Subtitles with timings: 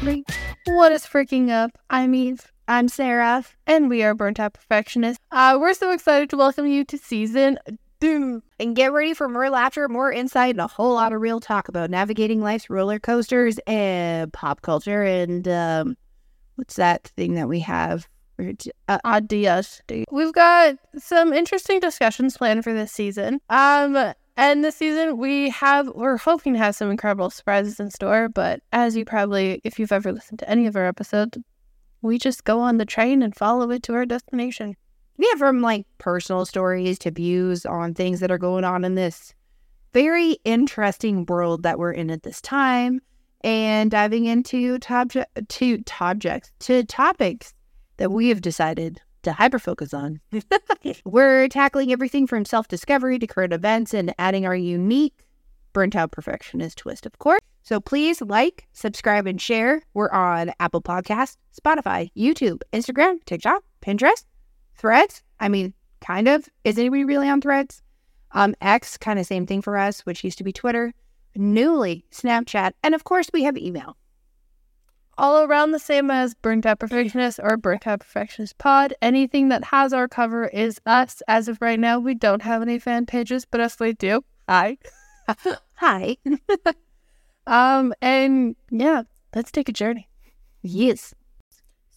[0.00, 1.72] What is freaking up?
[1.90, 2.50] I'm Eve.
[2.66, 3.44] I'm Sara.
[3.66, 5.22] And we are Burnt Out Perfectionists.
[5.30, 7.58] Uh, we're so excited to welcome you to season
[8.00, 8.42] two.
[8.58, 11.68] And get ready for more laughter, more insight, and a whole lot of real talk
[11.68, 15.02] about navigating life's roller coasters and pop culture.
[15.02, 15.98] And um,
[16.54, 18.08] what's that thing that we have?
[18.88, 19.82] Uh, ideas.
[20.10, 23.40] We've got some interesting discussions planned for this season.
[23.50, 28.30] Um, and this season, we have, we're hoping to have some incredible surprises in store.
[28.30, 31.36] But as you probably, if you've ever listened to any of our episodes,
[32.00, 34.76] we just go on the train and follow it to our destination.
[35.18, 39.34] Yeah, from like personal stories to views on things that are going on in this
[39.92, 43.00] very interesting world that we're in at this time,
[43.42, 47.52] and diving into top to objects to topics
[47.98, 50.20] that we have decided to hyper focus on.
[51.04, 55.26] We're tackling everything from self discovery to current events and adding our unique
[55.72, 57.40] burnt out perfectionist twist, of course.
[57.62, 59.82] So please like, subscribe, and share.
[59.94, 64.24] We're on Apple Podcasts, Spotify, YouTube, Instagram, TikTok, Pinterest,
[64.74, 65.22] Threads.
[65.38, 66.48] I mean, kind of.
[66.64, 67.82] Is anybody really on Threads?
[68.32, 70.94] Um, X, kind of same thing for us, which used to be Twitter.
[71.36, 73.96] Newly, Snapchat, and of course, we have email
[75.20, 78.94] all around the same as Burnt Out Perfectionist or Burnt Out Perfectionist Pod.
[79.02, 81.22] Anything that has our cover is us.
[81.28, 84.78] As of right now, we don't have any fan pages, but if we do, hi.
[85.74, 86.16] hi.
[87.46, 89.02] um, and yeah,
[89.34, 90.08] let's take a journey.
[90.62, 91.14] Yes.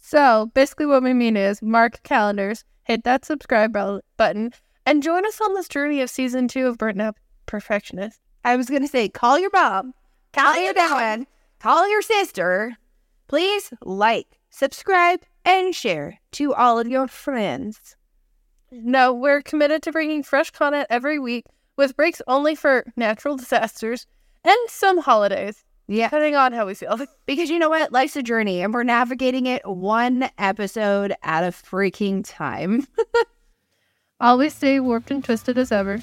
[0.00, 3.72] So basically, what we mean is mark calendars, hit that subscribe
[4.16, 4.52] button,
[4.84, 8.20] and join us on this journey of season two of Burnt Out Perfectionist.
[8.44, 9.94] I was going to say, call your mom,
[10.32, 11.24] call your dad,
[11.60, 12.76] call your sister,
[13.32, 17.96] Please like, subscribe, and share to all of your friends.
[18.70, 24.06] No, we're committed to bringing fresh content every week with breaks only for natural disasters
[24.44, 25.64] and some holidays.
[25.88, 26.08] Yeah.
[26.08, 26.98] Depending on how we feel.
[27.26, 27.90] Because you know what?
[27.90, 32.86] Life's a journey and we're navigating it one episode at a freaking time.
[34.20, 36.02] Always stay warped and twisted as ever.